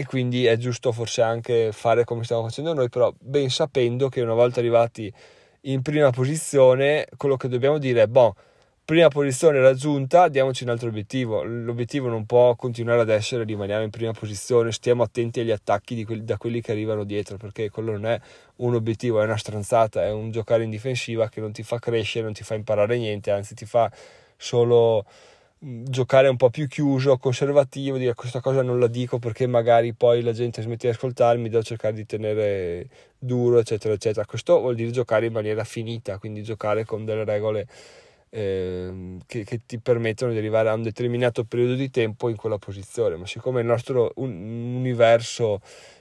e 0.00 0.06
quindi 0.06 0.46
è 0.46 0.56
giusto 0.56 0.92
forse 0.92 1.22
anche 1.22 1.72
fare 1.72 2.04
come 2.04 2.22
stiamo 2.22 2.44
facendo 2.44 2.72
noi, 2.72 2.88
però 2.88 3.12
ben 3.18 3.50
sapendo 3.50 4.08
che 4.08 4.20
una 4.20 4.32
volta 4.32 4.60
arrivati 4.60 5.12
in 5.62 5.82
prima 5.82 6.10
posizione, 6.10 7.08
quello 7.16 7.36
che 7.36 7.48
dobbiamo 7.48 7.78
dire 7.78 8.02
è, 8.02 8.06
boh, 8.06 8.36
prima 8.84 9.08
posizione 9.08 9.58
raggiunta, 9.58 10.28
diamoci 10.28 10.62
un 10.62 10.70
altro 10.70 10.86
obiettivo. 10.86 11.42
L'obiettivo 11.42 12.06
non 12.06 12.26
può 12.26 12.54
continuare 12.54 13.00
ad 13.00 13.08
essere 13.08 13.42
rimaniamo 13.42 13.82
in 13.82 13.90
prima 13.90 14.12
posizione, 14.12 14.70
stiamo 14.70 15.02
attenti 15.02 15.40
agli 15.40 15.50
attacchi 15.50 16.04
quelli, 16.04 16.24
da 16.24 16.36
quelli 16.36 16.60
che 16.60 16.70
arrivano 16.70 17.02
dietro, 17.02 17.36
perché 17.36 17.68
quello 17.68 17.90
non 17.90 18.06
è 18.06 18.20
un 18.58 18.76
obiettivo, 18.76 19.20
è 19.20 19.24
una 19.24 19.36
stronzata, 19.36 20.04
è 20.04 20.12
un 20.12 20.30
giocare 20.30 20.62
in 20.62 20.70
difensiva 20.70 21.28
che 21.28 21.40
non 21.40 21.50
ti 21.50 21.64
fa 21.64 21.80
crescere, 21.80 22.22
non 22.22 22.34
ti 22.34 22.44
fa 22.44 22.54
imparare 22.54 22.98
niente, 22.98 23.32
anzi 23.32 23.56
ti 23.56 23.66
fa 23.66 23.90
solo 24.36 25.04
giocare 25.60 26.28
un 26.28 26.36
po' 26.36 26.50
più 26.50 26.68
chiuso, 26.68 27.18
conservativo, 27.18 27.96
dire 27.96 28.14
questa 28.14 28.40
cosa 28.40 28.62
non 28.62 28.78
la 28.78 28.86
dico 28.86 29.18
perché 29.18 29.46
magari 29.46 29.92
poi 29.92 30.22
la 30.22 30.32
gente 30.32 30.62
smette 30.62 30.86
di 30.86 30.92
ascoltarmi, 30.94 31.48
devo 31.48 31.62
cercare 31.62 31.94
di 31.94 32.06
tenere 32.06 32.88
duro, 33.18 33.58
eccetera, 33.58 33.94
eccetera. 33.94 34.24
Questo 34.24 34.60
vuol 34.60 34.76
dire 34.76 34.90
giocare 34.90 35.26
in 35.26 35.32
maniera 35.32 35.64
finita, 35.64 36.18
quindi 36.18 36.42
giocare 36.42 36.84
con 36.84 37.04
delle 37.04 37.24
regole 37.24 37.66
eh, 38.30 39.16
che, 39.26 39.44
che, 39.44 39.60
ti 39.66 39.78
permettono 39.78 40.32
di 40.32 40.38
arrivare 40.38 40.68
a 40.68 40.74
un 40.74 40.82
determinato 40.82 41.44
periodo 41.44 41.74
di 41.74 41.90
tempo 41.90 42.28
in 42.28 42.36
quella 42.36 42.58
posizione. 42.58 43.16
Ma 43.16 43.26
siccome 43.26 43.60
il 43.60 43.66
nostro 43.66 44.12
un, 44.16 44.30
universo, 44.76 45.60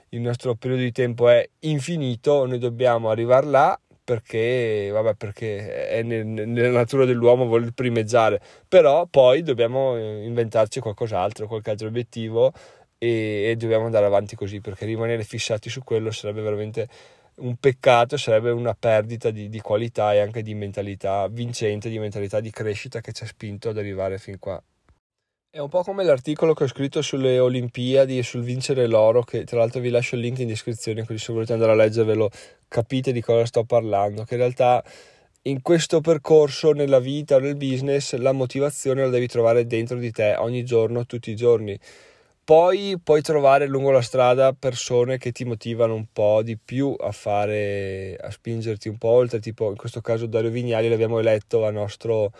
il 0.10 0.22
nostro 0.22 0.56
periodo 0.56 0.84
di 0.84 0.92
tempo 0.92 1.30
è 1.30 1.48
infinito, 1.62 2.46
noi 2.46 2.60
dobbiamo 2.60 3.10
arrivare 3.10 3.46
là 3.48 3.80
perché, 4.08 4.88
vabbè, 4.90 5.16
perché 5.16 5.90
è 5.90 6.02
nel, 6.02 6.26
nella 6.26 6.70
natura 6.70 7.04
dell'uomo 7.04 7.46
voler 7.46 7.74
primeggiare, 7.74 8.40
però 8.66 9.06
poi 9.06 9.44
dobbiamo 9.44 9.98
eh, 9.98 10.24
inventarci 10.24 10.80
qualcos'altro, 10.80 11.46
qualche 11.46 11.72
altro 11.72 11.88
obiettivo 11.88 12.54
e, 12.98 13.50
e 13.50 13.56
dobbiamo 13.58 13.84
andare 13.84 14.06
avanti 14.06 14.38
così, 14.38 14.62
perché 14.62 14.86
rimanere 14.86 15.26
fissati 15.26 15.70
su 15.70 15.84
quello 15.84 16.10
sarebbe 16.12 16.40
veramente 16.42 16.88
un 17.40 17.58
peccato, 17.58 18.16
sarebbe 18.16 18.52
una 18.52 18.74
perdita 18.74 19.30
di, 19.30 19.50
di 19.50 19.60
qualità 19.60 20.14
e 20.14 20.20
anche 20.20 20.42
di 20.42 20.54
mentalità 20.54 21.28
vincente, 21.28 21.90
di 21.90 22.00
mentalità 22.00 22.40
di 22.40 22.50
crescita 22.50 23.02
che 23.02 23.12
ci 23.12 23.24
ha 23.24 23.28
spinto 23.28 23.68
ad 23.68 23.78
arrivare 23.78 24.20
fin 24.20 24.40
qua. 24.40 24.64
È 25.50 25.60
un 25.60 25.70
po' 25.70 25.82
come 25.82 26.04
l'articolo 26.04 26.54
che 26.54 26.66
ho 26.66 26.68
scritto 26.68 27.01
sulle 27.01 27.39
Olimpiadi 27.39 28.18
e 28.18 28.24
sul 28.24 28.44
vincere 28.44 28.86
l'oro, 28.86 29.24
che 29.24 29.44
tra 29.46 29.58
l'altro 29.58 29.80
vi 29.80 29.89
lascio 29.89 30.16
il 30.16 30.22
link 30.22 30.39
in 30.39 30.48
descrizione, 30.48 31.06
così 31.06 31.18
se 31.18 31.34
volete 31.34 31.54
andare 31.54 31.72
a 31.72 31.75
leggervelo 31.75 32.30
capite 32.68 33.12
di 33.12 33.22
cosa 33.22 33.46
sto 33.46 33.63
parlando, 33.63 34.24
che 34.24 34.36
in 34.36 34.42
realtà 34.42 34.84
in 35.44 35.62
questo 35.62 36.01
percorso 36.01 36.74
nella 36.74 37.00
vita 37.00 37.38
o 37.38 37.39
nel 37.39 37.56
business 37.56 38.13
la 38.16 38.34
motivazione 38.34 39.01
la 39.01 39.10
devi 39.10 39.27
trovare 39.27 39.66
dentro 39.66 39.98
di 39.98 40.12
te 40.12 40.36
ogni 40.38 40.63
giorno, 40.66 41.06
tutti 41.06 41.32
i 41.32 41.36
giorni. 41.36 41.80
Poi 42.44 43.00
puoi 43.01 43.22
trovare 43.22 43.68
lungo 43.68 43.92
la 43.92 44.01
strada 44.01 44.54
persone 44.54 45.18
che 45.18 45.32
ti 45.32 45.46
motivano 45.46 45.96
un 45.96 46.08
po' 46.12 46.44
di 46.44 46.58
più 46.58 46.94
a 47.00 47.12
fare, 47.12 48.16
a 48.20 48.30
spingerti 48.30 48.89
un 48.89 48.98
po' 48.98 49.10
oltre, 49.10 49.39
tipo 49.39 49.70
in 49.70 49.77
questo 49.77 50.01
caso 50.01 50.27
Dario 50.27 50.51
Vignali 50.51 50.89
l'abbiamo 50.89 51.20
eletto 51.20 51.66
a 51.66 51.72
nostro 51.72 52.32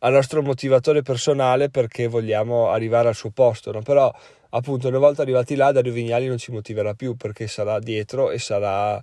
al 0.00 0.12
nostro 0.12 0.42
motivatore 0.42 1.02
personale 1.02 1.68
perché 1.68 2.06
vogliamo 2.06 2.68
arrivare 2.68 3.08
al 3.08 3.14
suo 3.14 3.30
posto, 3.30 3.72
no? 3.72 3.82
però 3.82 4.12
appunto 4.50 4.88
una 4.88 4.98
volta 4.98 5.22
arrivati 5.22 5.54
là 5.54 5.72
Dario 5.72 5.92
Vignali 5.92 6.26
non 6.26 6.38
ci 6.38 6.52
motiverà 6.52 6.94
più 6.94 7.16
perché 7.16 7.46
sarà 7.46 7.78
dietro 7.78 8.30
e 8.30 8.38
sarà, 8.38 9.00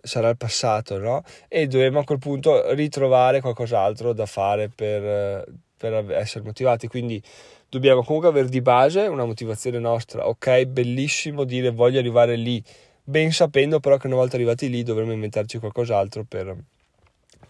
sarà 0.00 0.28
il 0.28 0.36
passato 0.36 0.98
no? 0.98 1.22
e 1.48 1.66
dovremo 1.66 2.00
a 2.00 2.04
quel 2.04 2.18
punto 2.18 2.72
ritrovare 2.74 3.40
qualcos'altro 3.40 4.12
da 4.12 4.26
fare 4.26 4.68
per, 4.68 5.46
per 5.76 6.10
essere 6.12 6.44
motivati 6.44 6.88
quindi 6.88 7.22
dobbiamo 7.68 8.04
comunque 8.04 8.28
avere 8.28 8.48
di 8.48 8.60
base 8.60 9.00
una 9.06 9.24
motivazione 9.24 9.78
nostra 9.78 10.28
ok 10.28 10.66
bellissimo 10.66 11.44
dire 11.44 11.70
voglio 11.70 11.98
arrivare 11.98 12.36
lì 12.36 12.62
ben 13.02 13.32
sapendo 13.32 13.80
però 13.80 13.96
che 13.96 14.06
una 14.06 14.16
volta 14.16 14.36
arrivati 14.36 14.68
lì 14.68 14.82
dovremo 14.82 15.12
inventarci 15.12 15.58
qualcos'altro 15.58 16.24
per, 16.28 16.54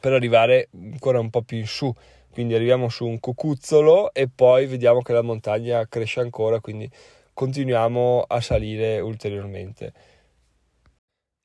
per 0.01 0.13
arrivare 0.13 0.69
ancora 0.73 1.21
un 1.21 1.29
po' 1.29 1.43
più 1.43 1.59
in 1.59 1.67
su 1.67 1.95
quindi 2.35 2.55
arriviamo 2.55 2.89
su 2.89 3.07
un 3.07 3.21
cucuzzolo 3.21 4.13
e 4.13 4.29
poi 4.29 4.67
vediamo 4.67 5.03
che 5.03 5.13
la 5.13 5.23
montagna 5.23 5.87
cresce 5.87 6.19
ancora, 6.19 6.59
quindi 6.59 6.91
continuiamo 7.33 8.25
a 8.27 8.41
salire 8.41 8.99
ulteriormente. 8.99 9.93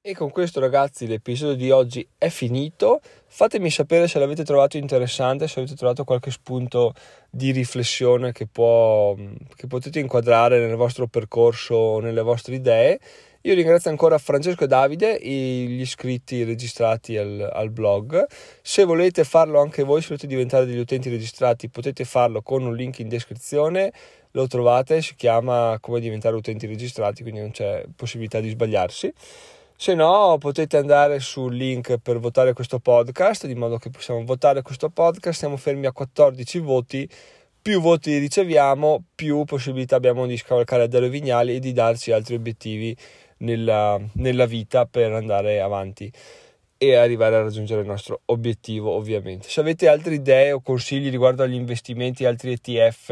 E 0.02 0.16
con 0.16 0.32
questo 0.32 0.60
ragazzi 0.60 1.06
l'episodio 1.06 1.56
di 1.56 1.70
oggi 1.70 2.08
è 2.18 2.30
finito, 2.30 3.02
fatemi 3.28 3.70
sapere 3.70 4.08
se 4.08 4.18
l'avete 4.18 4.44
trovato 4.44 4.78
interessante, 4.78 5.48
se 5.48 5.60
avete 5.60 5.76
trovato 5.76 6.04
qualche 6.04 6.32
spunto 6.32 6.96
di 7.30 7.52
riflessione 7.52 8.32
che, 8.32 8.48
può, 8.48 9.16
che 9.56 9.68
potete 9.68 10.00
inquadrare 10.00 10.66
nel 10.66 10.76
vostro 10.76 11.06
percorso, 11.06 12.00
nelle 12.00 12.22
vostre 12.22 12.56
idee 12.56 13.00
io 13.44 13.54
ringrazio 13.54 13.90
ancora 13.90 14.18
Francesco 14.18 14.66
e 14.66 14.68
Davide 14.68 15.18
gli 15.22 15.80
iscritti 15.80 16.44
registrati 16.44 17.16
al, 17.16 17.50
al, 17.54 17.70
blog. 17.70 18.26
Se 18.62 18.84
volete 18.84 19.24
farlo 19.24 19.62
anche 19.62 19.84
voi, 19.84 20.02
se 20.02 20.08
volete 20.10 20.28
diventare 20.28 20.66
degli 20.66 20.78
utenti 20.78 21.10
registrati, 21.10 21.70
potete 21.70 22.04
farlo 22.04 22.42
con 22.42 22.64
un 22.64 22.76
link 22.76 23.00
in 23.00 23.08
descrizione. 23.08 23.94
Lo 24.32 24.46
trovate, 24.48 25.02
si 25.02 25.16
chiama 25.16 25.78
come 25.80 26.02
diventare 26.02 26.36
utenti 26.36 26.68
registrati, 26.68 27.22
quindi 27.22 27.40
non 27.40 27.52
c'è 27.52 27.86
possibilità 27.96 28.42
di 28.42 28.50
sbagliarsi. 28.50 29.14
Se 29.74 29.94
no, 29.94 30.36
potete 30.38 30.76
andare 30.76 31.22
sul 31.22 31.56
link 31.56 31.96
per 31.98 32.20
votare 32.20 32.52
questo 32.52 32.80
podcast, 32.80 33.48
di 33.48 33.56
modo 33.56 33.78
che 33.78 33.90
possiamo 33.90 34.22
votare 34.26 34.62
questo 34.62 34.90
podcast. 34.90 35.40
Siamo 35.40 35.56
fermi 35.56 35.86
a 35.86 35.94
14 35.94 36.60
voti 36.60 37.10
più 37.62 37.82
voti 37.82 38.18
riceviamo, 38.18 39.04
più 39.14 39.44
possibilità 39.44 39.98
abbiamo 39.98 40.26
di 40.26 40.38
scavalcare 40.38 40.88
Dario 40.88 41.10
Vignali 41.10 41.56
e 41.56 41.60
di 41.60 41.74
darci 41.74 42.12
altri 42.12 42.36
obiettivi 42.36 42.96
nella, 43.40 44.00
nella 44.14 44.46
vita 44.46 44.86
per 44.86 45.14
andare 45.14 45.60
avanti 45.60 46.12
e 46.78 46.96
arrivare 46.96 47.36
a 47.36 47.42
raggiungere 47.42 47.82
il 47.82 47.88
nostro 47.88 48.22
obiettivo 48.26 48.92
ovviamente. 48.92 49.50
Se 49.50 49.60
avete 49.60 49.90
altre 49.90 50.16
idee 50.16 50.54
o 50.54 50.62
consigli 50.62 51.10
riguardo 51.10 51.44
agli 51.44 51.54
investimenti, 51.54 52.24
altri 52.24 52.54
ETF 52.54 53.08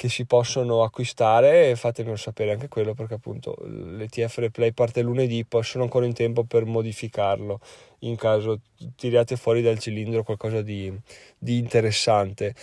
che 0.00 0.08
si 0.08 0.24
possono 0.24 0.82
acquistare, 0.82 1.76
fatemelo 1.76 2.16
sapere 2.16 2.52
anche 2.52 2.68
quello 2.68 2.94
perché 2.94 3.14
appunto 3.14 3.54
l'ETF 3.62 4.38
replay 4.38 4.72
parte 4.72 5.02
lunedì, 5.02 5.44
poi 5.44 5.62
sono 5.62 5.84
ancora 5.84 6.06
in 6.06 6.14
tempo 6.14 6.44
per 6.44 6.64
modificarlo 6.64 7.60
in 8.00 8.16
caso 8.16 8.60
tiriate 8.96 9.36
fuori 9.36 9.60
dal 9.60 9.78
cilindro 9.78 10.22
qualcosa 10.22 10.62
di, 10.62 10.90
di 11.38 11.58
interessante 11.58 12.54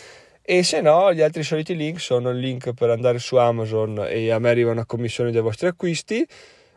e 0.49 0.63
se 0.63 0.79
no 0.79 1.13
gli 1.13 1.19
altri 1.19 1.43
soliti 1.43 1.75
link 1.75 1.99
sono 1.99 2.29
il 2.29 2.37
link 2.37 2.71
per 2.71 2.89
andare 2.89 3.19
su 3.19 3.35
Amazon 3.35 4.05
e 4.07 4.31
a 4.31 4.39
me 4.39 4.49
arriva 4.49 4.71
una 4.71 4.85
commissione 4.85 5.29
dei 5.29 5.41
vostri 5.41 5.67
acquisti 5.67 6.25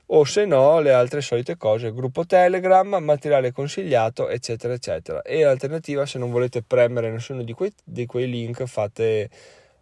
o 0.06 0.24
se 0.24 0.44
no 0.44 0.80
le 0.80 0.92
altre 0.92 1.20
solite 1.20 1.56
cose, 1.56 1.92
gruppo 1.92 2.26
Telegram, 2.26 2.96
materiale 3.00 3.52
consigliato, 3.52 4.28
eccetera, 4.28 4.72
eccetera. 4.72 5.22
E 5.22 5.44
l'alternativa, 5.44 6.04
se 6.04 6.18
non 6.18 6.32
volete 6.32 6.62
premere 6.62 7.12
nessuno 7.12 7.44
di 7.44 7.52
quei, 7.52 7.72
di 7.84 8.06
quei 8.06 8.28
link, 8.28 8.64
fate, 8.64 9.30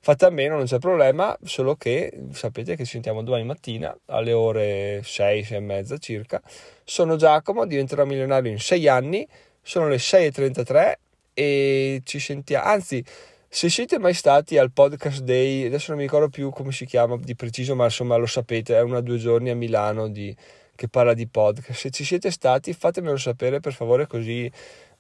fate 0.01 0.27
a 0.27 0.29
meno, 0.29 0.57
non 0.57 0.67
c'è 0.67 0.79
problema, 0.79 1.35
solo 1.43 1.75
che 1.75 2.13
sapete 2.33 2.77
che 2.77 2.85
ci 2.85 2.91
sentiamo 2.91 3.23
domani 3.23 3.45
mattina 3.45 3.97
alle 4.09 4.35
ore 4.35 5.01
6, 5.03 5.45
6 5.45 5.57
e 5.57 5.61
mezza 5.61 5.97
circa. 5.97 6.43
Sono 6.85 7.17
Giacomo, 7.17 7.65
diventerò 7.65 8.05
milionario 8.05 8.51
in 8.51 8.59
6 8.59 8.87
anni, 8.87 9.27
sono 9.63 9.89
le 9.89 9.97
6.33 9.97 10.93
e 11.33 12.03
ci 12.05 12.19
sentiamo, 12.19 12.67
anzi 12.67 13.03
se 13.51 13.71
siete 13.71 13.99
mai 13.99 14.13
stati 14.13 14.59
al 14.59 14.71
podcast 14.71 15.23
day, 15.23 15.65
adesso 15.65 15.91
non 15.91 15.99
mi 15.99 16.05
ricordo 16.05 16.29
più 16.29 16.51
come 16.51 16.71
si 16.71 16.85
chiama 16.85 17.17
di 17.17 17.35
preciso, 17.35 17.75
ma 17.75 17.85
insomma 17.85 18.17
lo 18.17 18.27
sapete, 18.27 18.77
è 18.77 18.83
una 18.83 19.01
due 19.01 19.17
giorni 19.17 19.49
a 19.49 19.57
Milano 19.57 20.09
di, 20.09 20.35
che 20.75 20.89
parla 20.89 21.15
di 21.15 21.27
podcast. 21.27 21.73
Se 21.73 21.91
ci 21.91 22.05
siete 22.05 22.31
stati, 22.31 22.73
fatemelo 22.75 23.17
sapere 23.17 23.59
per 23.59 23.73
favore, 23.73 24.07
così 24.07 24.51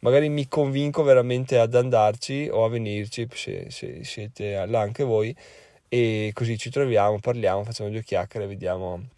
magari 0.00 0.28
mi 0.28 0.48
convinco 0.48 1.02
veramente 1.02 1.58
ad 1.58 1.74
andarci 1.74 2.48
o 2.50 2.64
a 2.64 2.68
venirci 2.68 3.28
se, 3.32 3.66
se 3.70 4.02
siete 4.02 4.64
là 4.66 4.80
anche 4.80 5.04
voi. 5.04 5.34
E 5.88 6.30
così 6.34 6.58
ci 6.58 6.70
troviamo, 6.70 7.18
parliamo, 7.18 7.64
facciamo 7.64 7.90
due 7.90 8.02
chiacchiere, 8.02 8.46
vediamo, 8.46 9.08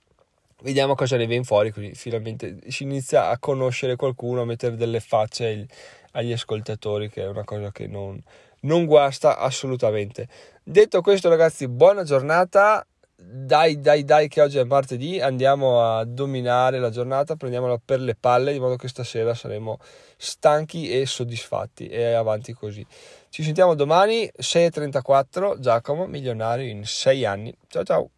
vediamo 0.62 0.94
cosa 0.94 1.16
ne 1.16 1.26
viene 1.26 1.44
fuori. 1.44 1.70
Così 1.70 1.94
finalmente 1.94 2.58
si 2.68 2.82
inizia 2.82 3.28
a 3.28 3.38
conoscere 3.38 3.96
qualcuno, 3.96 4.42
a 4.42 4.44
mettere 4.44 4.76
delle 4.76 5.00
facce 5.00 5.66
agli 6.12 6.32
ascoltatori, 6.32 7.08
che 7.08 7.22
è 7.22 7.28
una 7.28 7.44
cosa 7.44 7.72
che 7.72 7.86
non, 7.86 8.22
non 8.60 8.84
guasta 8.86 9.38
assolutamente. 9.38 10.28
Detto 10.62 11.00
questo, 11.00 11.28
ragazzi, 11.28 11.68
buona 11.68 12.02
giornata. 12.04 12.84
Dai, 13.22 13.78
dai, 13.80 14.04
dai, 14.04 14.28
che 14.28 14.40
oggi 14.40 14.56
è 14.56 14.64
martedì, 14.64 15.20
andiamo 15.20 15.82
a 15.82 16.04
dominare 16.06 16.78
la 16.78 16.88
giornata, 16.88 17.36
prendiamola 17.36 17.78
per 17.84 18.00
le 18.00 18.16
palle, 18.18 18.50
di 18.50 18.58
modo 18.58 18.76
che 18.76 18.88
stasera 18.88 19.34
saremo 19.34 19.78
stanchi 20.16 20.90
e 20.90 21.04
soddisfatti. 21.04 21.88
E 21.88 22.12
avanti 22.12 22.54
così. 22.54 22.84
Ci 23.28 23.42
sentiamo 23.42 23.74
domani, 23.74 24.30
6.34, 24.38 25.58
Giacomo, 25.58 26.06
milionario 26.06 26.66
in 26.66 26.84
6 26.86 27.24
anni. 27.26 27.54
Ciao 27.68 27.84
ciao! 27.84 28.10